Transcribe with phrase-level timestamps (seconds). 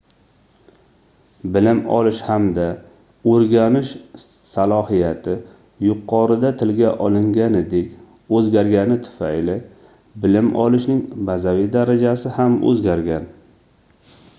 [1.57, 2.63] bilim olish hamda
[3.33, 3.91] oʻrganish
[4.53, 5.35] slohiyati
[5.89, 7.93] yuqorida tilga olinganidek
[8.39, 9.59] oʻzgargani tufayli
[10.27, 13.31] bilim olishning bazaviy darajasi ham oʻzgargan